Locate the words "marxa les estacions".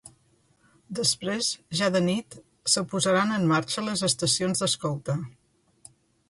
3.53-4.65